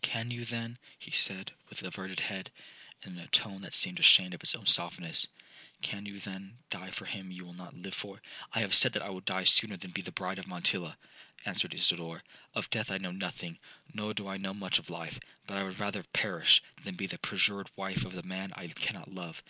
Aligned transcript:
'Can 0.00 0.30
you, 0.30 0.46
then,' 0.46 0.78
he 0.98 1.10
said, 1.10 1.52
with 1.68 1.82
averted 1.82 2.18
head, 2.20 2.50
and 3.02 3.18
in 3.18 3.22
a 3.22 3.26
tone 3.28 3.60
that 3.60 3.74
seemed 3.74 4.00
ashamed 4.00 4.32
of 4.32 4.42
its 4.42 4.54
own 4.54 4.64
softness—'Can 4.64 6.06
you, 6.06 6.18
then, 6.18 6.56
die 6.70 6.90
for 6.90 7.04
him 7.04 7.30
you 7.30 7.44
will 7.44 7.52
not 7.52 7.74
live 7.76 7.92
for?'—'I 7.94 8.60
have 8.60 8.74
said 8.74 8.96
I 8.96 9.10
will 9.10 9.20
die 9.20 9.44
sooner 9.44 9.76
than 9.76 9.90
be 9.90 10.00
the 10.00 10.12
bride 10.12 10.38
of 10.38 10.46
Montilla,' 10.46 10.96
answered 11.44 11.74
Isidora. 11.74 12.22
'Of 12.54 12.70
death 12.70 12.90
I 12.90 12.96
know 12.96 13.12
nothing, 13.12 13.58
nor 13.92 14.14
do 14.14 14.26
I 14.26 14.38
know 14.38 14.54
much 14.54 14.78
of 14.78 14.88
life—but 14.88 15.58
I 15.58 15.62
would 15.62 15.78
rather 15.78 16.04
perish, 16.04 16.62
than 16.82 16.94
be 16.96 17.06
the 17.06 17.18
perjured 17.18 17.70
wife 17.76 18.06
of 18.06 18.14
the 18.14 18.22
man 18.22 18.52
I 18.56 18.68
cannot 18.68 19.12
love.' 19.12 19.42